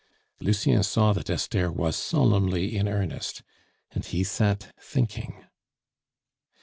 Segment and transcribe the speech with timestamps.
[0.39, 3.43] Lucien saw that Esther was solemnly in earnest,
[3.91, 5.45] and he sat thinking.